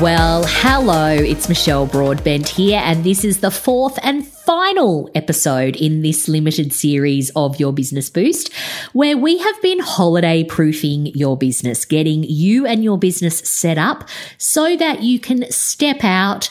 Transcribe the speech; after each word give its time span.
Well, 0.00 0.44
hello, 0.46 1.10
it's 1.10 1.46
Michelle 1.46 1.84
Broadbent 1.84 2.48
here, 2.48 2.80
and 2.82 3.04
this 3.04 3.22
is 3.22 3.40
the 3.40 3.50
fourth 3.50 3.98
and 4.02 4.26
final 4.26 5.10
episode 5.14 5.76
in 5.76 6.00
this 6.00 6.26
limited 6.26 6.72
series 6.72 7.28
of 7.36 7.60
Your 7.60 7.70
Business 7.74 8.08
Boost, 8.08 8.50
where 8.94 9.18
we 9.18 9.36
have 9.36 9.60
been 9.60 9.78
holiday 9.78 10.42
proofing 10.42 11.06
your 11.08 11.36
business, 11.36 11.84
getting 11.84 12.22
you 12.22 12.64
and 12.64 12.82
your 12.82 12.96
business 12.96 13.40
set 13.40 13.76
up 13.76 14.08
so 14.38 14.74
that 14.74 15.02
you 15.02 15.20
can 15.20 15.44
step 15.52 16.02
out 16.02 16.48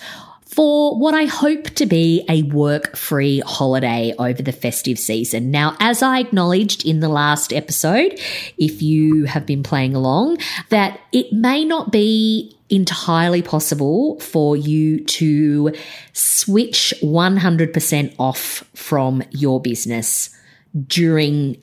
for 0.59 0.93
what 0.99 1.13
I 1.13 1.23
hope 1.23 1.69
to 1.75 1.85
be 1.85 2.25
a 2.27 2.41
work 2.41 2.97
free 2.97 3.39
holiday 3.45 4.13
over 4.19 4.43
the 4.43 4.51
festive 4.51 4.99
season. 4.99 5.51
Now, 5.51 5.77
as 5.79 6.03
I 6.03 6.19
acknowledged 6.19 6.85
in 6.85 6.99
the 6.99 7.07
last 7.07 7.53
episode, 7.53 8.19
if 8.57 8.81
you 8.81 9.23
have 9.23 9.45
been 9.45 9.63
playing 9.63 9.95
along, 9.95 10.39
that 10.67 10.99
it 11.13 11.31
may 11.31 11.63
not 11.63 11.93
be 11.93 12.57
entirely 12.69 13.41
possible 13.41 14.19
for 14.19 14.57
you 14.57 15.01
to 15.05 15.73
switch 16.11 16.93
100% 17.01 18.15
off 18.19 18.69
from 18.75 19.23
your 19.31 19.61
business 19.61 20.29
during 20.87 21.55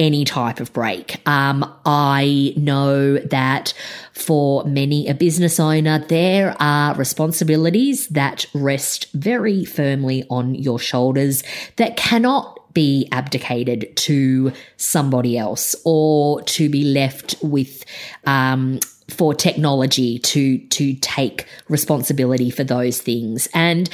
any 0.00 0.24
type 0.24 0.60
of 0.60 0.72
break. 0.72 1.20
Um, 1.28 1.70
I 1.84 2.54
know 2.56 3.18
that 3.18 3.74
for 4.14 4.64
many 4.64 5.06
a 5.06 5.14
business 5.14 5.60
owner, 5.60 5.98
there 5.98 6.56
are 6.58 6.94
responsibilities 6.94 8.08
that 8.08 8.46
rest 8.54 9.12
very 9.12 9.64
firmly 9.64 10.24
on 10.30 10.54
your 10.54 10.78
shoulders 10.78 11.44
that 11.76 11.98
cannot 11.98 12.56
be 12.72 13.08
abdicated 13.12 13.94
to 13.96 14.52
somebody 14.76 15.36
else 15.36 15.76
or 15.84 16.40
to 16.42 16.70
be 16.70 16.84
left 16.84 17.34
with 17.42 17.84
um, 18.24 18.80
for 19.08 19.34
technology 19.34 20.18
to 20.20 20.58
to 20.68 20.94
take 20.94 21.46
responsibility 21.68 22.48
for 22.48 22.64
those 22.64 23.00
things 23.00 23.48
and 23.54 23.90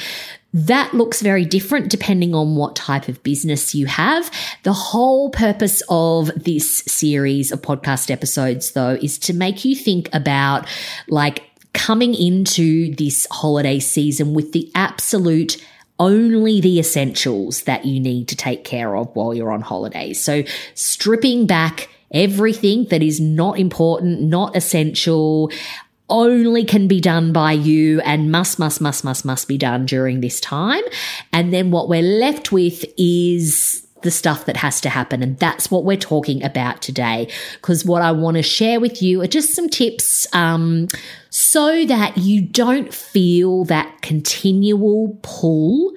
that 0.53 0.93
looks 0.93 1.21
very 1.21 1.45
different 1.45 1.89
depending 1.89 2.33
on 2.33 2.55
what 2.55 2.75
type 2.75 3.07
of 3.07 3.21
business 3.23 3.75
you 3.75 3.85
have. 3.85 4.31
The 4.63 4.73
whole 4.73 5.29
purpose 5.29 5.83
of 5.89 6.31
this 6.35 6.79
series 6.79 7.51
of 7.51 7.61
podcast 7.61 8.09
episodes, 8.09 8.71
though, 8.71 8.97
is 9.01 9.17
to 9.19 9.33
make 9.33 9.65
you 9.65 9.75
think 9.75 10.09
about 10.13 10.67
like 11.07 11.43
coming 11.73 12.15
into 12.15 12.95
this 12.95 13.27
holiday 13.29 13.79
season 13.79 14.33
with 14.33 14.51
the 14.53 14.71
absolute 14.73 15.63
only 15.99 16.61
the 16.61 16.79
essentials 16.79 17.63
that 17.63 17.85
you 17.85 17.99
need 17.99 18.27
to 18.27 18.35
take 18.35 18.63
care 18.63 18.95
of 18.95 19.15
while 19.15 19.33
you're 19.33 19.51
on 19.51 19.61
holidays. 19.61 20.21
So 20.23 20.43
stripping 20.75 21.47
back 21.47 21.89
Everything 22.11 22.85
that 22.85 23.03
is 23.03 23.19
not 23.19 23.59
important, 23.59 24.21
not 24.21 24.55
essential, 24.55 25.51
only 26.09 26.63
can 26.63 26.87
be 26.87 26.99
done 26.99 27.33
by 27.33 27.51
you 27.51 27.99
and 28.01 28.31
must, 28.31 28.59
must, 28.59 28.81
must, 28.81 29.03
must, 29.03 29.25
must 29.25 29.47
be 29.47 29.57
done 29.57 29.85
during 29.85 30.21
this 30.21 30.39
time. 30.39 30.83
And 31.33 31.53
then 31.53 31.71
what 31.71 31.89
we're 31.89 32.01
left 32.01 32.51
with 32.51 32.85
is 32.97 33.85
the 34.03 34.11
stuff 34.11 34.45
that 34.45 34.57
has 34.57 34.79
to 34.81 34.89
happen. 34.89 35.23
And 35.23 35.37
that's 35.39 35.69
what 35.71 35.83
we're 35.83 35.97
talking 35.97 36.43
about 36.43 36.81
today. 36.81 37.29
Because 37.55 37.83
what 37.83 38.01
I 38.01 38.11
want 38.11 38.37
to 38.37 38.43
share 38.43 38.79
with 38.79 39.01
you 39.01 39.21
are 39.21 39.27
just 39.27 39.53
some 39.53 39.69
tips 39.69 40.27
um, 40.33 40.87
so 41.29 41.85
that 41.85 42.17
you 42.17 42.41
don't 42.41 42.93
feel 42.93 43.65
that 43.65 44.01
continual 44.01 45.17
pull 45.23 45.93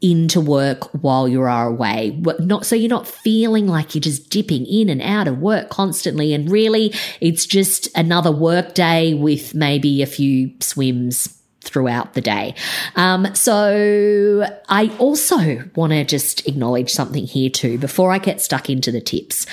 into 0.00 0.40
work 0.40 0.84
while 1.02 1.28
you 1.28 1.42
are 1.42 1.68
away. 1.68 2.18
Not 2.38 2.64
so 2.64 2.74
you're 2.74 2.88
not 2.88 3.06
feeling 3.06 3.66
like 3.66 3.94
you're 3.94 4.00
just 4.00 4.30
dipping 4.30 4.64
in 4.66 4.88
and 4.88 5.02
out 5.02 5.28
of 5.28 5.38
work 5.38 5.68
constantly. 5.68 6.32
And 6.32 6.50
really, 6.50 6.94
it's 7.20 7.44
just 7.46 7.88
another 7.96 8.32
work 8.32 8.74
day 8.74 9.14
with 9.14 9.54
maybe 9.54 10.02
a 10.02 10.06
few 10.06 10.52
swims 10.60 11.36
throughout 11.62 12.14
the 12.14 12.20
day. 12.20 12.54
Um, 12.96 13.34
so 13.34 14.46
I 14.68 14.88
also 14.98 15.62
want 15.74 15.92
to 15.92 16.04
just 16.04 16.46
acknowledge 16.48 16.90
something 16.90 17.26
here 17.26 17.50
too 17.50 17.78
before 17.78 18.12
I 18.12 18.18
get 18.18 18.40
stuck 18.40 18.70
into 18.70 18.90
the 18.90 19.00
tips. 19.00 19.46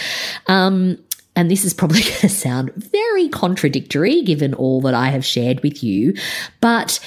Um, 0.47 0.97
and 1.36 1.52
this 1.52 1.66
is 1.66 1.74
probably 1.74 2.02
going 2.03 2.16
to 2.16 2.30
sound 2.30 2.72
very 2.75 3.28
contradictory 3.30 4.22
given 4.24 4.53
all 4.53 4.81
that 4.81 4.94
I 4.94 5.09
have 5.09 5.25
shared 5.25 5.62
with 5.62 5.84
you, 5.84 6.16
but 6.62 7.00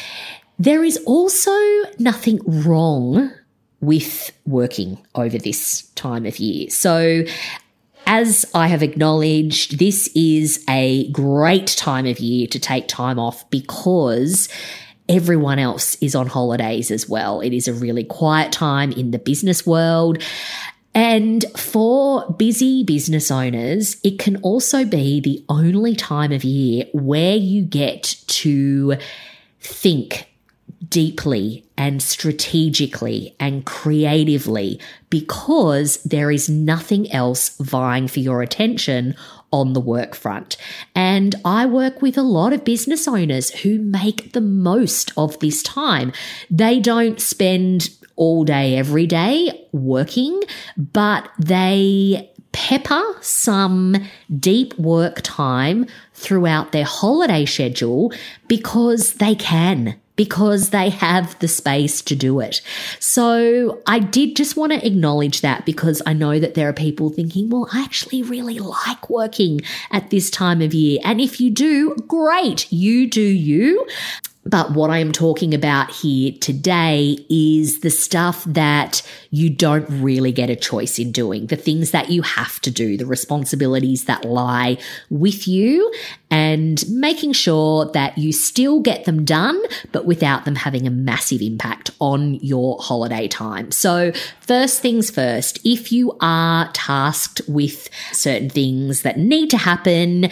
there 0.61 0.85
is 0.85 0.99
also 1.07 1.57
nothing 1.99 2.39
wrong 2.45 3.33
with 3.81 4.31
working 4.45 4.99
over 5.15 5.39
this 5.39 5.85
time 5.95 6.27
of 6.27 6.39
year. 6.39 6.69
So, 6.69 7.25
as 8.07 8.45
I 8.55 8.67
have 8.67 8.83
acknowledged, 8.83 9.79
this 9.79 10.09
is 10.15 10.63
a 10.69 11.11
great 11.13 11.69
time 11.69 12.05
of 12.05 12.19
year 12.19 12.47
to 12.49 12.59
take 12.59 12.89
time 12.89 13.19
off 13.19 13.49
because 13.49 14.51
everyone 15.09 15.59
else 15.59 15.95
is 16.03 16.15
on 16.15 16.27
holidays 16.27 16.91
as 16.91 17.09
well. 17.09 17.41
It 17.41 17.55
is 17.55 17.67
a 17.67 17.73
really 17.73 18.05
quiet 18.05 18.53
time 18.53 18.93
in 18.93 19.13
the 19.13 19.19
business 19.19 19.67
world. 19.67 20.23
And 20.95 21.43
for 21.57 22.31
busy 22.33 22.85
business 22.85 23.31
owners, 23.31 23.97
it 24.05 24.19
can 24.19 24.37
also 24.43 24.85
be 24.85 25.21
the 25.21 25.43
only 25.49 25.95
time 25.95 26.33
of 26.33 26.45
year 26.45 26.85
where 26.93 27.37
you 27.37 27.63
get 27.63 28.17
to 28.27 28.97
think 29.61 30.30
deeply 30.89 31.65
and 31.77 32.03
strategically 32.03 33.37
and 33.39 33.67
creatively 33.67 34.81
because 35.11 35.97
there 36.05 36.31
is 36.31 36.49
nothing 36.49 37.11
else 37.13 37.57
vying 37.59 38.09
for 38.09 38.21
your 38.21 38.43
attention 38.43 39.15
on 39.53 39.73
the 39.73 39.81
work 39.81 40.15
front. 40.15 40.57
And 40.95 41.35
I 41.45 41.67
work 41.67 42.01
with 42.01 42.17
a 42.17 42.23
lot 42.23 42.53
of 42.53 42.65
business 42.65 43.07
owners 43.07 43.51
who 43.51 43.79
make 43.79 44.33
the 44.33 44.41
most 44.41 45.13
of 45.17 45.39
this 45.41 45.63
time. 45.63 46.13
They 46.51 46.81
don't 46.81 47.21
spend 47.21 47.91
all 48.17 48.45
day, 48.45 48.77
every 48.77 49.07
day 49.07 49.69
working, 49.73 50.41
but 50.77 51.29
they 51.39 52.31
pepper 52.53 53.03
some 53.21 53.97
deep 54.39 54.77
work 54.79 55.21
time 55.23 55.87
throughout 56.15 56.73
their 56.73 56.85
holiday 56.85 57.45
schedule 57.45 58.13
because 58.49 59.15
they 59.15 59.35
can 59.35 60.00
because 60.21 60.69
they 60.69 60.91
have 60.91 61.39
the 61.39 61.49
space 61.49 62.03
to 62.03 62.15
do 62.15 62.41
it. 62.41 62.61
So 62.99 63.81
I 63.87 64.01
did 64.01 64.37
just 64.37 64.55
want 64.55 64.71
to 64.71 64.87
acknowledge 64.87 65.41
that 65.41 65.65
because 65.65 66.03
I 66.05 66.13
know 66.13 66.39
that 66.39 66.53
there 66.53 66.69
are 66.69 66.75
people 66.75 67.09
thinking, 67.09 67.49
well, 67.49 67.71
I 67.73 67.81
actually 67.81 68.23
really 68.23 68.59
like 68.59 69.09
working 69.09 69.63
at 69.91 70.11
this 70.11 70.29
time 70.29 70.61
of 70.61 70.75
year. 70.75 71.01
And 71.05 71.23
if 71.23 71.41
you 71.41 71.49
do, 71.49 71.97
great, 72.07 72.71
you 72.71 73.09
do 73.09 73.23
you. 73.23 73.87
But 74.45 74.73
what 74.73 74.89
I 74.89 74.99
am 74.99 75.13
talking 75.13 75.53
about 75.53 75.91
here 75.91 76.33
today 76.41 77.19
is 77.29 77.81
the 77.81 77.91
stuff 77.91 78.43
that 78.45 79.03
you 79.31 79.51
don't 79.51 79.87
really 79.89 80.33
get 80.33 80.49
a 80.49 80.57
choice 80.57 80.99
in 80.99 81.13
doing, 81.13 81.47
the 81.47 81.57
things 81.57 81.91
that 81.91 82.11
you 82.11 82.23
have 82.23 82.59
to 82.61 82.71
do, 82.71 82.97
the 82.97 83.05
responsibilities 83.05 84.05
that 84.07 84.25
lie 84.25 84.79
with 85.11 85.47
you, 85.47 85.93
and 86.31 86.83
making 86.89 87.33
sure 87.33 87.85
that 87.93 88.17
you 88.17 88.33
still 88.33 88.81
get 88.81 89.05
them 89.05 89.25
done, 89.27 89.61
but 89.93 90.07
without 90.07 90.47
them 90.47 90.55
having 90.55 90.87
a 90.87 90.91
massive 90.91 91.43
impact 91.43 91.91
on 91.99 92.35
your 92.37 92.79
holiday 92.81 93.29
time. 93.29 93.71
So, 93.71 94.13
first 94.41 94.81
things 94.81 95.11
first, 95.11 95.59
if 95.65 95.93
you 95.93 96.17
are 96.21 96.71
tasked 96.73 97.43
with 97.47 97.91
certain 98.13 98.49
things 98.49 99.03
that 99.03 99.19
need 99.19 99.51
to 99.51 99.59
happen, 99.59 100.31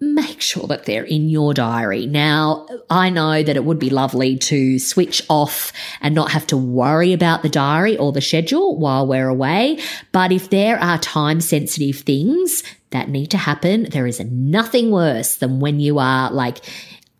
make 0.00 0.40
sure 0.40 0.66
that 0.68 0.84
they're 0.84 1.04
in 1.04 1.28
your 1.28 1.54
diary. 1.54 2.06
Now, 2.06 2.66
I 2.88 3.10
know 3.10 3.42
that 3.48 3.56
it 3.56 3.64
would 3.64 3.78
be 3.78 3.88
lovely 3.88 4.36
to 4.36 4.78
switch 4.78 5.22
off 5.30 5.72
and 6.02 6.14
not 6.14 6.30
have 6.32 6.46
to 6.46 6.56
worry 6.56 7.14
about 7.14 7.42
the 7.42 7.48
diary 7.48 7.96
or 7.96 8.12
the 8.12 8.20
schedule 8.20 8.76
while 8.76 9.06
we're 9.06 9.28
away. 9.28 9.80
But 10.12 10.32
if 10.32 10.50
there 10.50 10.78
are 10.78 10.98
time 10.98 11.40
sensitive 11.40 12.00
things 12.00 12.62
that 12.90 13.08
need 13.08 13.30
to 13.30 13.38
happen, 13.38 13.88
there 13.90 14.06
is 14.06 14.20
nothing 14.20 14.90
worse 14.90 15.36
than 15.36 15.60
when 15.60 15.80
you 15.80 15.98
are 15.98 16.30
like, 16.30 16.58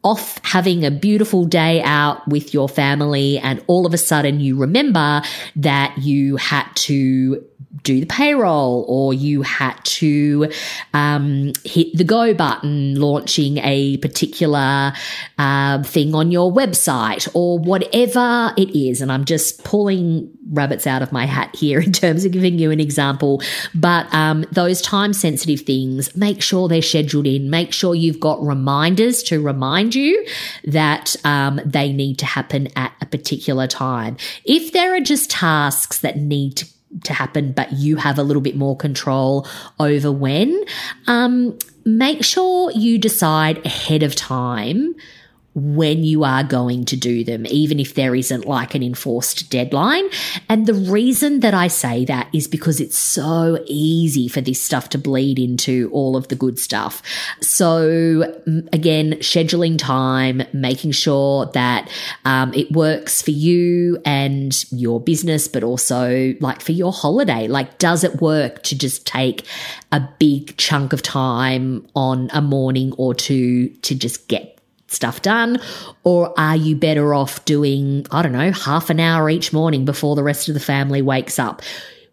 off 0.05 0.39
having 0.45 0.85
a 0.85 0.91
beautiful 0.93 1.45
day 1.45 1.83
out 1.83 2.27
with 2.29 2.55
your 2.55 2.69
family 2.69 3.37
and 3.39 3.63
all 3.67 3.85
of 3.85 3.93
a 3.93 3.99
sudden 3.99 4.39
you 4.39 4.57
remember 4.57 5.21
that 5.57 5.99
you 5.99 6.37
had 6.37 6.65
to 6.77 7.45
do 7.83 8.01
the 8.01 8.07
payroll 8.07 8.85
or 8.89 9.13
you 9.13 9.43
had 9.43 9.75
to 9.85 10.51
um, 10.95 11.53
hit 11.65 11.97
the 11.97 12.05
go 12.05 12.33
button 12.33 12.99
launching 12.99 13.59
a 13.59 13.99
particular 13.99 14.93
uh, 15.39 15.83
thing 15.83 16.15
on 16.15 16.31
your 16.31 16.51
website 16.51 17.29
or 17.35 17.59
whatever 17.59 18.55
it 18.57 18.71
is. 18.77 19.03
And 19.03 19.13
I'm 19.13 19.25
just 19.25 19.65
pulling 19.65 20.31
rabbits 20.51 20.87
out 20.87 21.03
of 21.03 21.13
my 21.13 21.27
hat 21.27 21.55
here 21.55 21.81
in 21.89 21.93
terms 21.93 22.25
of 22.25 22.33
giving 22.33 22.59
you 22.59 22.71
an 22.71 22.81
example. 22.81 23.43
But 23.75 24.13
um, 24.15 24.47
those 24.51 24.81
time 24.81 25.13
sensitive 25.13 25.61
things, 25.61 26.17
make 26.17 26.41
sure 26.41 26.69
they're 26.69 26.83
scheduled 26.83 27.27
in. 27.27 27.51
Make 27.51 27.73
sure 27.73 27.95
you've 27.95 28.21
got 28.21 28.43
reminders 28.43 29.23
to 29.25 29.41
remind 29.43 29.95
you 29.95 30.27
that 30.65 31.17
um, 31.25 31.61
they 31.65 31.93
need 31.93 32.19
to 32.21 32.27
happen 32.27 32.69
at 32.77 32.93
a 33.03 33.07
particular 33.07 33.67
time. 33.67 34.17
If 34.45 34.73
there 34.73 34.95
are 34.95 35.01
just 35.01 35.31
tasks 35.31 36.01
that 36.01 36.17
need 36.17 36.57
to 36.57 36.78
to 37.05 37.13
happen, 37.13 37.53
but 37.53 37.73
you 37.73 37.97
have 37.97 38.19
a 38.19 38.23
little 38.23 38.43
bit 38.43 38.57
more 38.57 38.77
control 38.77 39.47
over 39.79 40.11
when. 40.11 40.65
Um, 41.07 41.59
make 41.85 42.25
sure 42.25 42.71
you 42.73 42.99
decide 42.99 43.65
ahead 43.65 44.03
of 44.03 44.15
time 44.15 44.95
when 45.59 46.05
you 46.05 46.25
are 46.25 46.45
going 46.45 46.85
to 46.87 46.97
do 46.97 47.25
them, 47.25 47.47
even 47.47 47.81
if 47.81 47.95
there 47.95 48.15
isn't 48.15 48.47
like 48.47 48.75
an 48.75 48.83
enforced 48.83 49.51
deadline. 49.51 50.09
And 50.49 50.67
the 50.67 50.75
reason 50.75 51.41
that 51.41 51.55
I 51.55 51.69
say 51.69 52.05
that 52.07 52.29
is 52.33 52.47
because 52.47 52.81
it's 52.81 52.99
so 52.99 53.63
easy 53.67 54.29
for 54.29 54.41
this 54.41 54.61
stuff 54.61 54.89
to 54.91 54.99
bleed 54.99 55.39
into 55.39 55.91
all 55.93 56.17
of 56.17 56.29
the 56.29 56.37
good 56.37 56.59
stuff. 56.59 57.03
So, 57.41 58.41
again, 58.73 59.15
scheduling 59.15 59.79
time, 59.79 60.43
making 60.53 60.93
sure 60.93 61.47
that 61.47 61.91
um, 62.25 62.55
it 62.55 62.71
works 62.73 63.23
for 63.23 63.31
you 63.31 64.01
and 64.05 64.65
your 64.71 65.01
business, 65.01 65.49
but 65.49 65.63
also 65.65 66.35
like 66.41 66.61
for 66.61 66.73
your 66.73 66.93
holiday. 66.93 67.49
Like, 67.49 67.79
does 67.79 68.05
it 68.05 68.21
work 68.21 68.63
to 68.65 68.79
just 68.79 69.07
take 69.07 69.47
a 69.93 70.01
big 70.19 70.57
chunk 70.57 70.93
of 70.93 71.03
time 71.03 71.87
on 71.95 72.31
a 72.33 72.41
morning 72.41 72.93
or 72.99 73.15
two 73.15 73.69
to 73.69 73.95
just 73.95 74.29
get 74.29 74.58
stuff 74.89 75.23
done? 75.23 75.61
Or 76.05 76.39
are 76.39 76.57
you 76.57 76.77
better 76.77 77.15
off 77.15 77.45
doing, 77.45 78.07
I 78.11 78.23
don't 78.23 78.33
know, 78.33 78.53
half 78.53 78.91
an 78.91 79.01
hour 79.01 79.31
each 79.31 79.53
morning 79.53 79.85
before 79.85 80.17
the 80.17 80.23
rest 80.23 80.49
of 80.49 80.55
the 80.55 80.61
family 80.61 81.03
wakes 81.03 81.39
up? 81.39 81.63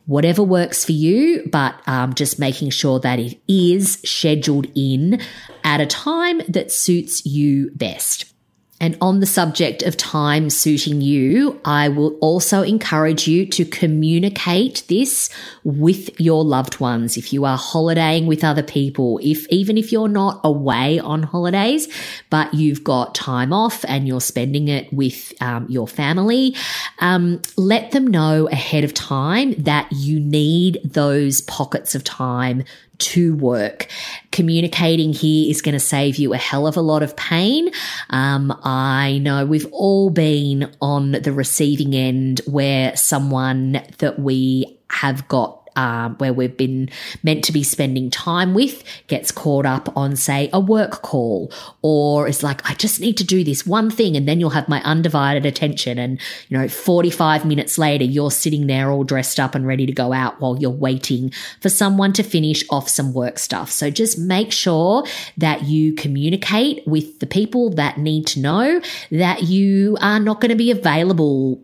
Whatever 0.06 0.44
works 0.44 0.86
for 0.86 0.92
you, 0.92 1.48
but 1.52 1.76
um, 1.88 2.14
just 2.14 2.38
making 2.38 2.70
sure 2.70 3.00
that 3.00 3.18
it 3.18 3.40
is 3.48 3.94
scheduled 4.04 4.68
in 4.76 5.20
at 5.64 5.82
a 5.82 5.88
time 5.88 6.42
that 6.48 6.72
suits 6.72 7.26
you 7.26 7.72
best. 7.72 8.35
And 8.82 8.98
on 9.00 9.22
the 9.22 9.26
subject 9.26 9.84
of 9.84 9.96
time 9.96 10.50
suiting 10.50 11.00
you, 11.00 11.62
I 11.64 11.88
will 11.88 12.18
also 12.18 12.62
encourage 12.62 13.26
you 13.26 13.46
to 13.48 13.64
communicate 13.64 14.84
this 14.90 15.30
with 15.64 16.20
your 16.20 16.44
loved 16.44 16.82
ones. 16.82 17.16
If 17.16 17.32
you 17.32 17.46
are 17.46 17.58
holidaying 17.58 18.26
with 18.26 18.44
other 18.44 18.62
people, 18.62 19.20
if 19.24 19.48
even 19.48 19.78
if 19.78 19.94
you're 19.94 20.10
not 20.10 20.42
away 20.44 21.00
on 21.00 21.24
holidays, 21.24 21.88
but 22.30 22.54
you've 22.54 22.84
got 22.84 23.16
time 23.16 23.54
off 23.54 23.86
and 23.88 24.10
you're 24.10 24.20
spending 24.20 24.68
it 24.68 24.92
with 24.92 25.34
um, 25.42 25.68
your 25.70 25.88
family, 25.88 26.54
um, 27.00 27.42
let 27.56 27.92
them 27.92 28.06
know 28.06 28.50
ahead 28.50 28.84
of 28.84 28.94
time 28.94 29.54
that 29.54 29.90
you 29.94 30.20
need 30.20 30.82
those 30.84 31.40
pockets 31.42 31.96
of 31.96 32.04
time 32.04 32.66
to 33.00 33.36
work. 33.36 33.88
Communicating 34.32 35.14
here 35.14 35.50
is 35.50 35.62
going 35.62 35.74
to 35.74 35.80
save 35.80 36.18
you 36.18 36.34
a 36.34 36.38
hell 36.38 36.68
of 36.68 36.78
a 36.78 36.82
lot 36.82 37.04
of 37.04 37.16
pain. 37.16 37.70
Um, 38.10 38.58
I 38.64 39.20
know 39.22 39.46
we've 39.46 39.72
all 39.72 40.10
been 40.10 40.72
on 40.82 41.14
the 41.14 41.32
receiving 41.32 41.96
end 41.96 42.42
where 42.46 42.96
someone 42.96 43.84
that 44.00 44.20
we 44.20 44.78
have 44.90 45.28
got 45.28 45.65
um, 45.76 46.16
where 46.16 46.34
we've 46.34 46.56
been 46.56 46.90
meant 47.24 47.44
to 47.46 47.52
be 47.52 47.64
spending 47.64 48.10
time 48.10 48.54
with 48.54 48.84
gets 49.08 49.32
caught 49.32 49.66
up 49.66 49.96
on, 49.98 50.16
say, 50.16 50.50
a 50.54 50.60
work 50.60 51.02
call, 51.02 51.52
or 51.82 52.28
is 52.28 52.44
like, 52.44 52.70
I 52.70 52.74
just 52.74 53.00
need 53.00 53.18
to 53.18 53.24
do 53.24 53.44
this 53.44 53.66
one 53.66 53.90
thing, 53.90 54.16
and 54.16 54.28
then 54.28 54.40
you'll 54.40 54.52
have 54.52 54.70
my 54.70 54.82
undivided 54.84 55.46
attention. 55.46 55.98
And, 55.98 56.20
you 56.50 56.58
know, 56.58 56.68
45 56.68 57.46
minutes 57.46 57.78
later, 57.78 58.04
you're 58.04 58.32
sitting 58.32 58.68
there 58.68 58.92
all 58.92 59.04
dressed 59.04 59.40
up 59.40 59.56
and 59.56 59.68
ready 59.68 59.86
to 59.86 59.94
go 59.94 60.14
out 60.14 60.40
while 60.40 60.58
you're 60.58 60.70
waiting 60.70 61.32
for 61.62 61.70
someone 61.70 62.14
to 62.14 62.24
finish 62.24 62.64
off 62.70 62.90
some 62.90 63.14
work 63.14 63.40
stuff. 63.40 63.72
So 63.72 63.90
just 63.90 64.18
make 64.18 64.52
sure 64.52 65.06
that 65.38 65.64
you 65.64 65.94
communicate 65.94 66.86
with 66.88 67.20
the 67.20 67.28
people 67.28 67.70
that 67.72 67.98
need 67.98 68.28
to 68.28 68.40
know 68.40 68.82
that 69.12 69.44
you 69.44 69.98
are 70.02 70.20
not 70.20 70.42
going 70.42 70.50
to 70.50 70.56
be 70.56 70.72
available 70.72 71.62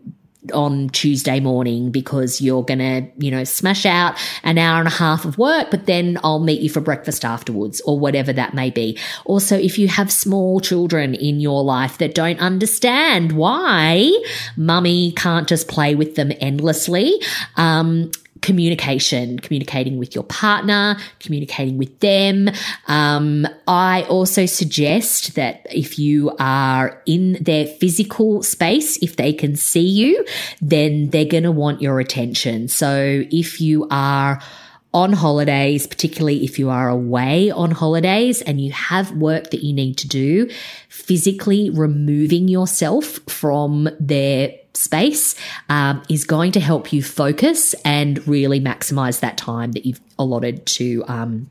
on 0.52 0.88
Tuesday 0.88 1.38
morning 1.38 1.90
because 1.90 2.40
you're 2.40 2.64
going 2.64 2.78
to, 2.78 3.06
you 3.18 3.30
know, 3.30 3.44
smash 3.44 3.86
out 3.86 4.18
an 4.42 4.58
hour 4.58 4.78
and 4.78 4.88
a 4.88 4.92
half 4.92 5.24
of 5.24 5.38
work, 5.38 5.70
but 5.70 5.86
then 5.86 6.18
I'll 6.24 6.40
meet 6.40 6.60
you 6.60 6.68
for 6.68 6.80
breakfast 6.80 7.24
afterwards 7.24 7.80
or 7.82 7.98
whatever 7.98 8.32
that 8.32 8.54
may 8.54 8.70
be. 8.70 8.98
Also, 9.24 9.56
if 9.56 9.78
you 9.78 9.88
have 9.88 10.10
small 10.10 10.60
children 10.60 11.14
in 11.14 11.40
your 11.40 11.62
life 11.62 11.98
that 11.98 12.14
don't 12.14 12.40
understand 12.40 13.32
why 13.32 14.12
mummy 14.56 15.12
can't 15.12 15.46
just 15.46 15.68
play 15.68 15.94
with 15.94 16.16
them 16.16 16.32
endlessly, 16.40 17.20
um, 17.56 18.10
communication, 18.42 19.38
communicating 19.38 19.98
with 19.98 20.14
your 20.14 20.24
partner, 20.24 20.96
communicating 21.20 21.78
with 21.78 21.98
them. 22.00 22.50
Um, 22.88 23.46
I 23.66 24.02
also 24.08 24.46
suggest 24.46 25.34
that 25.36 25.66
if 25.70 25.98
you 25.98 26.34
are 26.38 27.00
in 27.06 27.38
their 27.40 27.66
physical 27.66 28.42
space, 28.42 28.98
if 28.98 29.16
they 29.16 29.32
can 29.32 29.56
see 29.56 29.86
you, 29.86 30.24
then 30.60 31.10
they're 31.10 31.24
going 31.24 31.44
to 31.44 31.52
want 31.52 31.80
your 31.80 32.00
attention. 32.00 32.68
So 32.68 33.24
if 33.30 33.60
you 33.60 33.86
are 33.90 34.40
on 34.94 35.12
holidays, 35.12 35.86
particularly 35.86 36.44
if 36.44 36.58
you 36.58 36.70
are 36.70 36.88
away 36.88 37.50
on 37.50 37.70
holidays 37.70 38.42
and 38.42 38.60
you 38.60 38.72
have 38.72 39.12
work 39.12 39.50
that 39.50 39.64
you 39.64 39.72
need 39.72 39.96
to 39.98 40.08
do, 40.08 40.50
physically 40.88 41.70
removing 41.70 42.48
yourself 42.48 43.18
from 43.28 43.88
their 43.98 44.54
space 44.74 45.34
um, 45.68 46.02
is 46.08 46.24
going 46.24 46.52
to 46.52 46.60
help 46.60 46.92
you 46.92 47.02
focus 47.02 47.74
and 47.84 48.26
really 48.26 48.60
maximize 48.60 49.20
that 49.20 49.36
time 49.36 49.72
that 49.72 49.86
you've 49.86 50.00
allotted 50.18 50.64
to 50.66 51.04
um, 51.08 51.50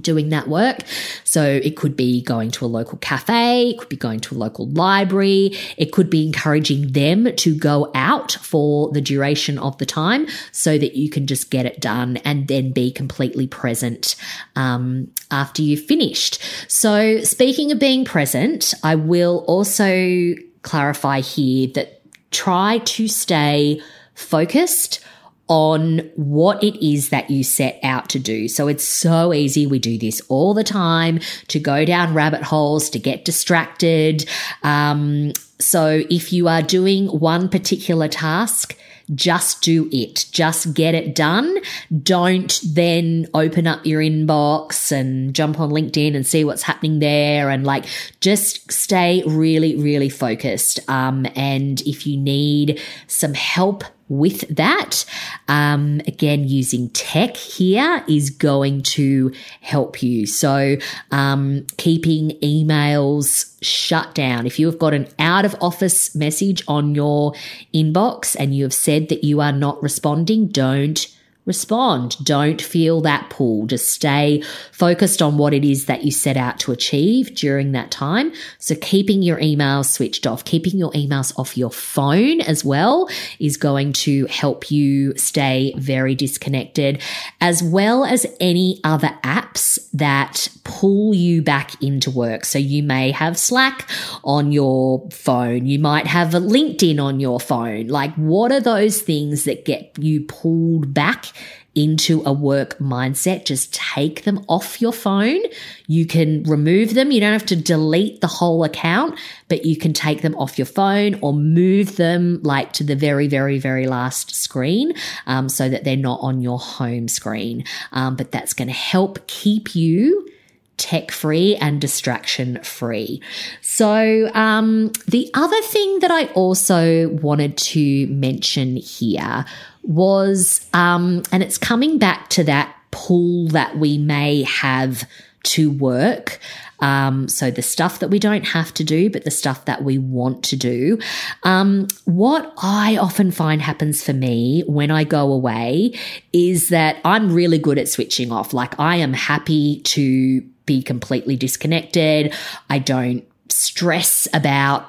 doing 0.00 0.30
that 0.30 0.48
work. 0.48 0.78
So 1.24 1.42
it 1.42 1.76
could 1.76 1.96
be 1.96 2.22
going 2.22 2.50
to 2.52 2.64
a 2.64 2.66
local 2.66 2.98
cafe, 2.98 3.70
it 3.70 3.78
could 3.78 3.88
be 3.88 3.96
going 3.96 4.20
to 4.20 4.34
a 4.34 4.38
local 4.38 4.68
library, 4.68 5.56
it 5.76 5.92
could 5.92 6.10
be 6.10 6.26
encouraging 6.26 6.92
them 6.92 7.34
to 7.36 7.56
go 7.56 7.90
out 7.94 8.32
for 8.32 8.90
the 8.92 9.00
duration 9.00 9.58
of 9.58 9.78
the 9.78 9.86
time 9.86 10.26
so 10.52 10.78
that 10.78 10.96
you 10.96 11.10
can 11.10 11.26
just 11.26 11.50
get 11.50 11.66
it 11.66 11.80
done 11.80 12.16
and 12.18 12.48
then 12.48 12.72
be 12.72 12.90
completely 12.92 13.46
present 13.46 14.16
um, 14.56 15.10
after 15.30 15.62
you've 15.62 15.84
finished. 15.84 16.40
So, 16.68 17.20
speaking 17.20 17.72
of 17.72 17.78
being 17.78 18.04
present, 18.04 18.74
I 18.82 18.94
will 18.94 19.44
also 19.46 20.34
clarify 20.62 21.20
here 21.20 21.68
that 21.74 22.02
try 22.30 22.78
to 22.78 23.06
stay 23.08 23.80
focused 24.14 25.00
on 25.48 25.98
what 26.16 26.62
it 26.62 26.84
is 26.84 27.10
that 27.10 27.30
you 27.30 27.44
set 27.44 27.78
out 27.82 28.08
to 28.10 28.18
do. 28.18 28.48
So 28.48 28.66
it's 28.68 28.84
so 28.84 29.34
easy. 29.34 29.66
We 29.66 29.78
do 29.78 29.98
this 29.98 30.20
all 30.28 30.54
the 30.54 30.64
time 30.64 31.20
to 31.48 31.60
go 31.60 31.84
down 31.84 32.14
rabbit 32.14 32.42
holes, 32.42 32.88
to 32.90 32.98
get 32.98 33.24
distracted. 33.24 34.28
Um, 34.62 35.32
so 35.58 36.02
if 36.10 36.32
you 36.32 36.48
are 36.48 36.62
doing 36.62 37.08
one 37.08 37.48
particular 37.48 38.08
task, 38.08 38.76
just 39.14 39.60
do 39.60 39.88
it. 39.92 40.26
Just 40.32 40.72
get 40.72 40.94
it 40.94 41.14
done. 41.14 41.58
Don't 42.02 42.58
then 42.64 43.26
open 43.34 43.66
up 43.66 43.84
your 43.84 44.00
inbox 44.00 44.90
and 44.92 45.34
jump 45.34 45.60
on 45.60 45.70
LinkedIn 45.70 46.16
and 46.16 46.26
see 46.26 46.42
what's 46.44 46.62
happening 46.62 47.00
there. 47.00 47.50
And 47.50 47.64
like, 47.64 47.84
just 48.20 48.72
stay 48.72 49.22
really, 49.26 49.76
really 49.76 50.08
focused. 50.08 50.80
Um, 50.88 51.26
and 51.36 51.82
if 51.82 52.06
you 52.06 52.16
need 52.16 52.80
some 53.06 53.34
help 53.34 53.84
with 54.08 54.42
that. 54.54 55.04
Um, 55.48 56.00
again, 56.06 56.48
using 56.48 56.90
tech 56.90 57.36
here 57.36 58.04
is 58.08 58.30
going 58.30 58.82
to 58.82 59.32
help 59.60 60.02
you. 60.02 60.26
So, 60.26 60.76
um, 61.10 61.66
keeping 61.76 62.30
emails 62.42 63.54
shut 63.62 64.14
down. 64.14 64.46
If 64.46 64.58
you 64.58 64.66
have 64.66 64.78
got 64.78 64.94
an 64.94 65.08
out 65.18 65.44
of 65.44 65.56
office 65.60 66.14
message 66.14 66.62
on 66.68 66.94
your 66.94 67.34
inbox 67.72 68.36
and 68.38 68.54
you 68.54 68.64
have 68.64 68.74
said 68.74 69.08
that 69.08 69.24
you 69.24 69.40
are 69.40 69.52
not 69.52 69.82
responding, 69.82 70.48
don't 70.48 71.13
respond. 71.46 72.16
Don't 72.24 72.60
feel 72.60 73.00
that 73.02 73.28
pull. 73.30 73.66
Just 73.66 73.88
stay 73.88 74.42
focused 74.72 75.20
on 75.20 75.36
what 75.36 75.52
it 75.52 75.64
is 75.64 75.86
that 75.86 76.04
you 76.04 76.10
set 76.10 76.36
out 76.36 76.58
to 76.60 76.72
achieve 76.72 77.34
during 77.34 77.72
that 77.72 77.90
time. 77.90 78.32
So 78.58 78.74
keeping 78.80 79.22
your 79.22 79.38
emails 79.38 79.86
switched 79.86 80.26
off, 80.26 80.44
keeping 80.44 80.78
your 80.78 80.92
emails 80.92 81.38
off 81.38 81.56
your 81.56 81.70
phone 81.70 82.40
as 82.40 82.64
well 82.64 83.08
is 83.38 83.56
going 83.56 83.92
to 83.92 84.26
help 84.26 84.70
you 84.70 85.16
stay 85.16 85.74
very 85.76 86.14
disconnected, 86.14 87.02
as 87.40 87.62
well 87.62 88.04
as 88.04 88.26
any 88.40 88.80
other 88.84 89.10
apps 89.22 89.78
that 89.92 90.48
pull 90.64 91.14
you 91.14 91.42
back 91.42 91.80
into 91.82 92.10
work. 92.10 92.44
So 92.44 92.58
you 92.58 92.82
may 92.82 93.10
have 93.10 93.38
Slack 93.38 93.88
on 94.22 94.50
your 94.50 95.08
phone. 95.10 95.66
You 95.66 95.78
might 95.78 96.06
have 96.06 96.34
a 96.34 96.40
LinkedIn 96.40 97.02
on 97.02 97.20
your 97.20 97.38
phone. 97.38 97.88
Like 97.88 98.14
what 98.14 98.50
are 98.50 98.60
those 98.60 99.02
things 99.02 99.44
that 99.44 99.64
get 99.64 99.92
you 99.98 100.22
pulled 100.22 100.94
back 100.94 101.33
into 101.74 102.22
a 102.24 102.32
work 102.32 102.78
mindset, 102.78 103.44
just 103.44 103.74
take 103.74 104.24
them 104.24 104.44
off 104.48 104.80
your 104.80 104.92
phone. 104.92 105.40
You 105.86 106.06
can 106.06 106.44
remove 106.44 106.94
them. 106.94 107.10
You 107.10 107.20
don't 107.20 107.32
have 107.32 107.46
to 107.46 107.56
delete 107.56 108.20
the 108.20 108.26
whole 108.26 108.64
account, 108.64 109.18
but 109.48 109.64
you 109.64 109.76
can 109.76 109.92
take 109.92 110.22
them 110.22 110.34
off 110.36 110.58
your 110.58 110.66
phone 110.66 111.18
or 111.20 111.32
move 111.32 111.96
them 111.96 112.40
like 112.42 112.72
to 112.74 112.84
the 112.84 112.96
very, 112.96 113.26
very, 113.26 113.58
very 113.58 113.86
last 113.86 114.34
screen 114.34 114.94
um, 115.26 115.48
so 115.48 115.68
that 115.68 115.84
they're 115.84 115.96
not 115.96 116.20
on 116.20 116.40
your 116.40 116.58
home 116.58 117.08
screen. 117.08 117.64
Um, 117.92 118.16
but 118.16 118.30
that's 118.30 118.54
going 118.54 118.68
to 118.68 118.74
help 118.74 119.26
keep 119.26 119.74
you 119.74 120.28
tech 120.76 121.10
free 121.10 121.56
and 121.56 121.80
distraction 121.80 122.60
free. 122.62 123.22
So, 123.60 124.28
um, 124.34 124.92
the 125.06 125.30
other 125.34 125.60
thing 125.62 126.00
that 126.00 126.10
I 126.10 126.26
also 126.32 127.08
wanted 127.08 127.56
to 127.58 128.06
mention 128.08 128.76
here 128.76 129.44
was, 129.86 130.66
um, 130.72 131.22
and 131.32 131.42
it's 131.42 131.58
coming 131.58 131.98
back 131.98 132.28
to 132.30 132.44
that 132.44 132.74
pull 132.90 133.48
that 133.48 133.76
we 133.76 133.98
may 133.98 134.42
have 134.42 135.08
to 135.44 135.70
work. 135.70 136.38
Um, 136.80 137.28
so 137.28 137.50
the 137.50 137.62
stuff 137.62 138.00
that 138.00 138.08
we 138.08 138.18
don't 138.18 138.46
have 138.46 138.74
to 138.74 138.84
do, 138.84 139.08
but 139.08 139.24
the 139.24 139.30
stuff 139.30 139.64
that 139.64 139.84
we 139.84 139.98
want 139.98 140.42
to 140.44 140.56
do. 140.56 140.98
Um, 141.42 141.86
what 142.04 142.52
I 142.58 142.96
often 142.96 143.30
find 143.30 143.62
happens 143.62 144.02
for 144.02 144.12
me 144.12 144.64
when 144.66 144.90
I 144.90 145.04
go 145.04 145.32
away 145.32 145.94
is 146.32 146.68
that 146.68 146.96
I'm 147.04 147.32
really 147.32 147.58
good 147.58 147.78
at 147.78 147.88
switching 147.88 148.32
off. 148.32 148.52
Like 148.52 148.78
I 148.78 148.96
am 148.96 149.12
happy 149.12 149.80
to 149.80 150.40
be 150.66 150.82
completely 150.82 151.36
disconnected. 151.36 152.34
I 152.70 152.78
don't 152.78 153.24
stress 153.48 154.26
about, 154.34 154.86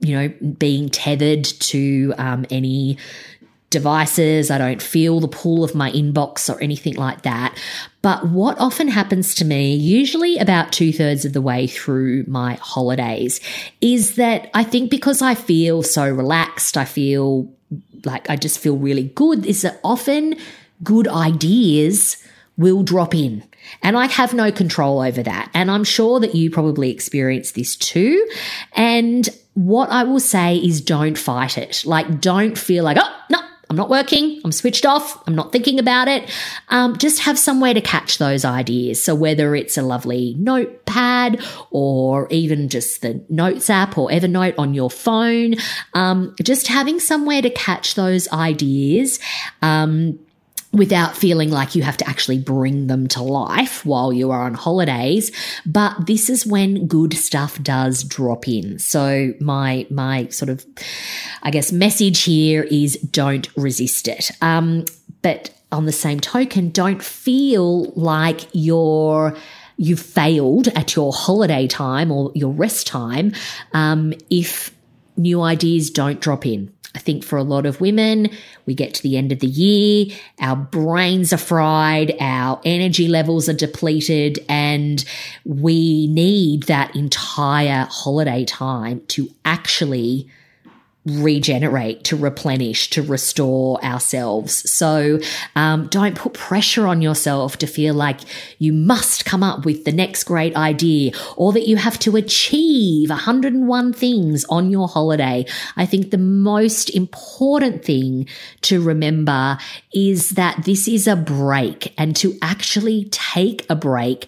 you 0.00 0.16
know, 0.16 0.28
being 0.58 0.88
tethered 0.88 1.44
to 1.44 2.14
um, 2.18 2.46
any 2.50 2.98
devices. 3.76 4.50
I 4.50 4.56
don't 4.56 4.80
feel 4.80 5.20
the 5.20 5.28
pull 5.28 5.62
of 5.62 5.74
my 5.74 5.92
inbox 5.92 6.48
or 6.48 6.58
anything 6.62 6.94
like 6.94 7.22
that. 7.22 7.58
But 8.00 8.26
what 8.28 8.58
often 8.58 8.88
happens 8.88 9.34
to 9.34 9.44
me, 9.44 9.74
usually 9.74 10.38
about 10.38 10.72
two 10.72 10.94
thirds 10.94 11.26
of 11.26 11.34
the 11.34 11.42
way 11.42 11.66
through 11.66 12.24
my 12.26 12.54
holidays, 12.54 13.40
is 13.82 14.14
that 14.14 14.48
I 14.54 14.64
think 14.64 14.90
because 14.90 15.20
I 15.20 15.34
feel 15.34 15.82
so 15.82 16.08
relaxed, 16.08 16.78
I 16.78 16.86
feel 16.86 17.52
like 18.04 18.30
I 18.30 18.36
just 18.36 18.58
feel 18.58 18.78
really 18.78 19.08
good, 19.14 19.44
is 19.44 19.60
that 19.60 19.78
often 19.84 20.36
good 20.82 21.06
ideas 21.06 22.16
will 22.56 22.82
drop 22.82 23.14
in. 23.14 23.42
And 23.82 23.98
I 23.98 24.06
have 24.06 24.32
no 24.32 24.50
control 24.50 25.00
over 25.00 25.22
that. 25.22 25.50
And 25.52 25.70
I'm 25.70 25.84
sure 25.84 26.20
that 26.20 26.34
you 26.34 26.50
probably 26.50 26.90
experience 26.90 27.50
this 27.50 27.76
too. 27.76 28.26
And 28.72 29.28
what 29.54 29.90
I 29.90 30.04
will 30.04 30.20
say 30.20 30.56
is 30.56 30.80
don't 30.80 31.18
fight 31.18 31.58
it. 31.58 31.82
Like, 31.84 32.20
don't 32.20 32.56
feel 32.56 32.84
like, 32.84 32.98
oh, 33.00 33.20
no, 33.30 33.40
I'm 33.68 33.76
not 33.76 33.90
working. 33.90 34.40
I'm 34.44 34.52
switched 34.52 34.86
off. 34.86 35.22
I'm 35.26 35.34
not 35.34 35.50
thinking 35.50 35.78
about 35.78 36.06
it. 36.06 36.30
Um, 36.68 36.96
just 36.98 37.20
have 37.22 37.38
somewhere 37.38 37.74
to 37.74 37.80
catch 37.80 38.18
those 38.18 38.44
ideas. 38.44 39.02
So 39.02 39.14
whether 39.14 39.56
it's 39.56 39.76
a 39.76 39.82
lovely 39.82 40.34
notepad 40.38 41.44
or 41.70 42.28
even 42.30 42.68
just 42.68 43.02
the 43.02 43.24
Notes 43.28 43.68
app 43.68 43.98
or 43.98 44.08
Evernote 44.08 44.54
on 44.56 44.72
your 44.72 44.90
phone, 44.90 45.56
um, 45.94 46.36
just 46.42 46.68
having 46.68 47.00
somewhere 47.00 47.42
to 47.42 47.50
catch 47.50 47.96
those 47.96 48.30
ideas. 48.32 49.18
Um, 49.62 50.20
without 50.76 51.16
feeling 51.16 51.50
like 51.50 51.74
you 51.74 51.82
have 51.82 51.96
to 51.96 52.08
actually 52.08 52.38
bring 52.38 52.86
them 52.86 53.08
to 53.08 53.22
life 53.22 53.84
while 53.84 54.12
you 54.12 54.30
are 54.30 54.42
on 54.42 54.54
holidays. 54.54 55.32
But 55.64 56.06
this 56.06 56.28
is 56.28 56.46
when 56.46 56.86
good 56.86 57.14
stuff 57.14 57.60
does 57.62 58.04
drop 58.04 58.46
in. 58.46 58.78
So 58.78 59.32
my 59.40 59.86
my 59.90 60.28
sort 60.28 60.50
of 60.50 60.64
i 61.42 61.50
guess 61.50 61.72
message 61.72 62.22
here 62.22 62.62
is 62.64 62.96
don't 62.96 63.48
resist 63.56 64.06
it. 64.08 64.30
Um, 64.40 64.84
but 65.22 65.50
on 65.72 65.86
the 65.86 65.92
same 65.92 66.20
token 66.20 66.70
don't 66.70 67.02
feel 67.02 67.90
like 67.92 68.42
you're 68.52 69.36
you've 69.76 70.00
failed 70.00 70.68
at 70.68 70.94
your 70.94 71.12
holiday 71.12 71.66
time 71.66 72.10
or 72.10 72.30
your 72.34 72.52
rest 72.52 72.86
time 72.86 73.32
um, 73.72 74.12
if 74.30 74.72
new 75.16 75.42
ideas 75.42 75.90
don't 75.90 76.20
drop 76.20 76.46
in 76.46 76.72
I 76.96 76.98
think 76.98 77.24
for 77.24 77.36
a 77.36 77.42
lot 77.42 77.66
of 77.66 77.80
women, 77.80 78.30
we 78.64 78.74
get 78.74 78.94
to 78.94 79.02
the 79.02 79.18
end 79.18 79.30
of 79.30 79.40
the 79.40 79.46
year, 79.46 80.16
our 80.40 80.56
brains 80.56 81.30
are 81.30 81.36
fried, 81.36 82.16
our 82.20 82.58
energy 82.64 83.06
levels 83.06 83.50
are 83.50 83.52
depleted, 83.52 84.42
and 84.48 85.04
we 85.44 86.06
need 86.06 86.62
that 86.64 86.96
entire 86.96 87.86
holiday 87.90 88.46
time 88.46 89.02
to 89.08 89.28
actually 89.44 90.26
regenerate, 91.06 92.02
to 92.04 92.16
replenish, 92.16 92.90
to 92.90 93.02
restore 93.02 93.82
ourselves. 93.84 94.68
So 94.70 95.20
um, 95.54 95.86
don't 95.88 96.16
put 96.16 96.34
pressure 96.34 96.86
on 96.86 97.00
yourself 97.00 97.56
to 97.58 97.66
feel 97.66 97.94
like 97.94 98.20
you 98.58 98.72
must 98.72 99.24
come 99.24 99.42
up 99.42 99.64
with 99.64 99.84
the 99.84 99.92
next 99.92 100.24
great 100.24 100.54
idea 100.56 101.12
or 101.36 101.52
that 101.52 101.68
you 101.68 101.76
have 101.76 101.98
to 102.00 102.16
achieve 102.16 103.10
101 103.10 103.92
things 103.92 104.44
on 104.46 104.70
your 104.70 104.88
holiday. 104.88 105.46
I 105.76 105.86
think 105.86 106.10
the 106.10 106.18
most 106.18 106.90
important 106.90 107.84
thing 107.84 108.28
to 108.62 108.82
remember 108.82 109.58
is 109.94 110.30
that 110.30 110.64
this 110.64 110.88
is 110.88 111.06
a 111.06 111.16
break 111.16 111.94
and 111.96 112.16
to 112.16 112.36
actually 112.42 113.04
take 113.10 113.64
a 113.70 113.76
break 113.76 114.26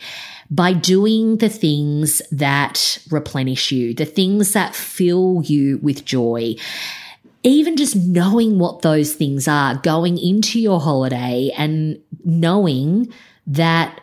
by 0.51 0.73
doing 0.73 1.39
the 1.39 1.49
things 1.49 2.23
that 2.31 2.99
replenish 3.11 3.71
you, 3.71 3.95
the 3.95 4.07
things 4.07 4.53
that 4.53 4.75
fill 4.75 5.43
you 5.45 5.79
with 5.79 6.05
joy. 6.05 6.55
Even 7.43 7.77
just 7.77 7.95
knowing 7.95 8.59
what 8.59 8.83
those 8.83 9.15
things 9.15 9.47
are, 9.47 9.77
going 9.77 10.19
into 10.19 10.59
your 10.61 10.81
holiday 10.81 11.51
and 11.57 11.99
knowing 12.25 13.13
that 13.47 14.01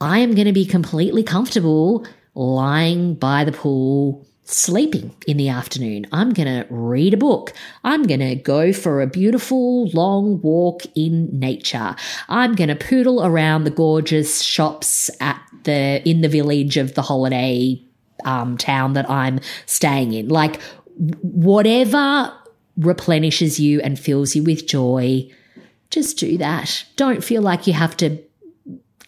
I 0.00 0.18
am 0.18 0.34
going 0.34 0.46
to 0.46 0.52
be 0.52 0.66
completely 0.66 1.22
comfortable 1.22 2.06
lying 2.34 3.14
by 3.14 3.44
the 3.44 3.52
pool 3.52 4.26
sleeping 4.52 5.14
in 5.26 5.36
the 5.36 5.48
afternoon. 5.48 6.06
I'm 6.12 6.32
going 6.32 6.46
to 6.46 6.66
read 6.70 7.14
a 7.14 7.16
book. 7.16 7.52
I'm 7.84 8.04
going 8.04 8.20
to 8.20 8.34
go 8.34 8.72
for 8.72 9.00
a 9.00 9.06
beautiful 9.06 9.88
long 9.88 10.40
walk 10.40 10.82
in 10.94 11.28
nature. 11.38 11.96
I'm 12.28 12.54
going 12.54 12.68
to 12.68 12.76
poodle 12.76 13.24
around 13.24 13.64
the 13.64 13.70
gorgeous 13.70 14.42
shops 14.42 15.10
at 15.20 15.40
the 15.64 16.06
in 16.08 16.20
the 16.20 16.28
village 16.28 16.76
of 16.76 16.94
the 16.94 17.02
holiday 17.02 17.80
um, 18.24 18.56
town 18.56 18.92
that 18.94 19.08
I'm 19.08 19.40
staying 19.66 20.12
in. 20.12 20.28
Like 20.28 20.60
whatever 20.96 22.32
replenishes 22.76 23.58
you 23.60 23.80
and 23.80 23.98
fills 23.98 24.34
you 24.34 24.42
with 24.42 24.66
joy, 24.66 25.28
just 25.90 26.18
do 26.18 26.38
that. 26.38 26.84
Don't 26.96 27.22
feel 27.22 27.42
like 27.42 27.66
you 27.66 27.72
have 27.72 27.96
to 27.98 28.18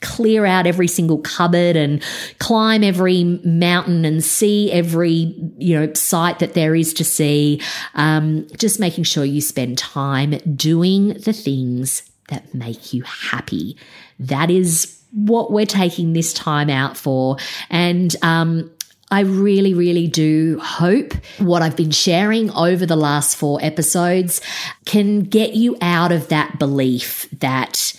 clear 0.04 0.46
out 0.46 0.66
every 0.66 0.86
single 0.86 1.18
cupboard 1.18 1.74
and 1.74 2.00
climb 2.38 2.84
every 2.84 3.24
mountain 3.44 4.04
and 4.04 4.22
see 4.22 4.70
every 4.70 5.34
you 5.58 5.78
know 5.78 5.92
site 5.94 6.38
that 6.38 6.54
there 6.54 6.76
is 6.76 6.94
to 6.94 7.04
see. 7.04 7.60
Um, 7.94 8.46
just 8.56 8.78
making 8.78 9.04
sure 9.04 9.24
you 9.24 9.40
spend 9.40 9.78
time 9.78 10.38
doing 10.54 11.14
the 11.14 11.32
things 11.32 12.02
that 12.28 12.54
make 12.54 12.92
you 12.92 13.02
happy. 13.02 13.76
That 14.18 14.50
is 14.50 15.00
what 15.12 15.50
we're 15.50 15.66
taking 15.66 16.12
this 16.12 16.32
time 16.32 16.70
out 16.70 16.96
for. 16.96 17.36
And 17.70 18.14
um, 18.22 18.70
I 19.10 19.20
really, 19.20 19.74
really 19.74 20.08
do 20.08 20.58
hope 20.60 21.12
what 21.38 21.62
I've 21.62 21.76
been 21.76 21.90
sharing 21.90 22.50
over 22.50 22.84
the 22.84 22.96
last 22.96 23.36
four 23.36 23.58
episodes 23.62 24.40
can 24.86 25.20
get 25.20 25.54
you 25.54 25.76
out 25.80 26.10
of 26.10 26.28
that 26.28 26.58
belief 26.58 27.28
that 27.38 27.94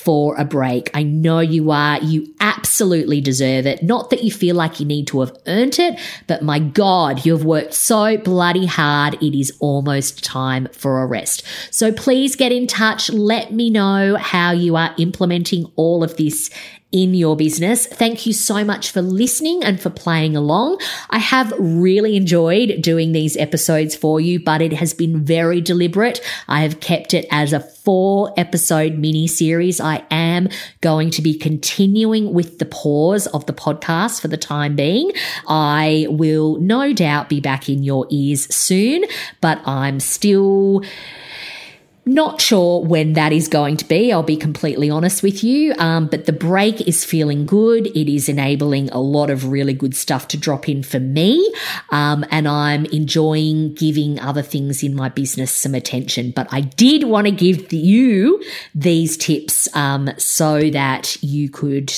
for 0.03 0.35
a 0.37 0.45
break. 0.45 0.91
I 0.95 1.03
know 1.03 1.41
you 1.41 1.71
are. 1.71 1.99
You 1.99 2.35
absolutely 2.41 3.21
deserve 3.21 3.67
it. 3.67 3.83
Not 3.83 4.09
that 4.11 4.25
you 4.25 4.33
feel 4.33 4.57
like 4.57 4.81
you 4.81 4.87
need 4.87 5.07
to 5.09 5.21
have 5.21 5.37
earned 5.47 5.79
it, 5.79 6.01
but 6.27 6.43
my 6.43 6.59
God, 6.59 7.27
you 7.27 7.37
have 7.37 7.45
worked 7.45 7.75
so 7.75 8.17
bloody 8.17 8.65
hard. 8.65 9.23
It 9.23 9.39
is 9.39 9.53
almost 9.61 10.25
time 10.25 10.69
for 10.73 11.03
a 11.03 11.07
rest. 11.07 11.45
So 11.71 11.93
please 11.93 12.35
get 12.35 12.51
in 12.51 12.67
touch. 12.67 13.11
Let 13.11 13.53
me 13.53 13.69
know 13.69 14.17
how 14.17 14.53
you 14.53 14.75
are 14.77 14.95
implementing 14.97 15.71
all 15.77 16.03
of 16.03 16.17
this 16.17 16.51
in 16.93 17.15
your 17.15 17.37
business. 17.37 17.87
Thank 17.87 18.27
you 18.27 18.33
so 18.33 18.65
much 18.65 18.91
for 18.91 19.01
listening 19.01 19.63
and 19.63 19.81
for 19.81 19.91
playing 19.91 20.37
along. 20.37 20.81
I 21.09 21.19
have 21.19 21.53
really 21.59 22.17
enjoyed 22.17 22.83
doing 22.83 23.13
these 23.13 23.37
episodes 23.37 23.95
for 23.95 24.21
you, 24.21 24.41
but 24.43 24.61
it 24.61 24.73
has 24.73 24.93
been 24.93 25.25
very 25.25 25.61
deliberate. 25.61 26.21
I 26.49 26.63
have 26.63 26.81
kept 26.81 27.15
it 27.15 27.27
as 27.31 27.53
a 27.53 27.61
four 27.61 28.35
episode 28.37 28.95
mini 28.99 29.27
series. 29.27 29.81
I 29.81 30.05
am 30.11 30.49
going 30.81 31.11
to 31.13 31.23
be 31.23 31.39
continuing 31.39 32.33
with 32.33 32.59
the 32.59 32.67
pause 32.67 33.27
of 33.29 33.47
the 33.47 33.53
podcast 33.53 34.21
for 34.21 34.29
the 34.29 34.37
time 34.37 34.75
being. 34.75 35.13
I 35.47 36.07
will 36.11 36.59
no 36.61 36.93
doubt 36.93 37.29
be 37.29 37.41
back 37.41 37.69
in 37.69 37.83
your 37.83 38.07
ears 38.11 38.53
soon, 38.55 39.05
but 39.41 39.61
I'm 39.67 40.01
still 40.01 40.83
not 42.15 42.41
sure 42.41 42.85
when 42.85 43.13
that 43.15 43.33
is 43.33 43.49
going 43.49 43.77
to 43.79 43.85
be. 43.85 44.13
I'll 44.13 44.23
be 44.23 44.37
completely 44.37 44.91
honest 44.91 45.23
with 45.23 45.45
you. 45.45 45.75
Um, 45.79 46.07
but 46.07 46.27
the 46.27 46.33
break 46.33 46.87
is 46.87 47.05
feeling 47.05 47.47
good. 47.47 47.87
It 47.89 48.13
is 48.13 48.29
enabling 48.29 48.91
a 48.91 49.01
lot 49.01 49.31
of 49.31 49.49
really 49.49 49.73
good 49.73 49.95
stuff 49.95 50.29
to 50.29 50.37
drop 50.37 50.69
in 50.69 50.83
for 50.83 51.01
me. 51.01 51.53
Um, 51.91 52.25
and 52.31 52.49
I'm 52.49 52.85
enjoying 52.87 53.75
giving 53.75 54.19
other 54.19 54.43
things 54.43 54.83
in 54.83 54.95
my 54.95 55.09
business 55.09 55.53
some 55.53 55.75
attention. 55.75 56.33
But 56.33 56.49
I 56.51 56.63
did 56.63 57.05
want 57.05 57.27
to 57.27 57.33
give 57.33 57.73
you 57.73 58.43
these 58.75 59.17
tips 59.17 59.75
um, 59.77 60.11
so 60.19 60.71
that 60.71 61.17
you 61.23 61.49
could 61.49 61.93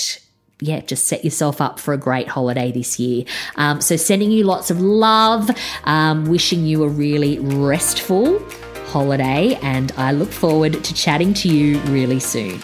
yeah, 0.61 0.81
just 0.81 1.09
set 1.09 1.25
yourself 1.25 1.61
up 1.61 1.81
for 1.81 1.92
a 1.92 1.99
great 1.99 2.28
holiday 2.28 2.71
this 2.71 3.00
year. 3.00 3.25
Um, 3.57 3.81
so, 3.81 3.97
sending 3.97 4.31
you 4.31 4.45
lots 4.45 4.71
of 4.71 4.81
love, 4.81 5.50
um, 5.83 6.26
wishing 6.26 6.64
you 6.66 6.85
a 6.85 6.88
really 6.88 7.40
restful 7.40 8.40
holiday, 8.93 9.59
and 9.63 9.91
I 9.97 10.13
look 10.13 10.31
forward 10.31 10.85
to 10.85 10.95
chatting 10.95 11.33
to 11.35 11.49
you 11.49 11.79
really 11.81 12.21
soon. 12.21 12.61